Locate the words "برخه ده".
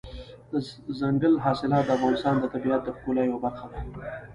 3.45-3.75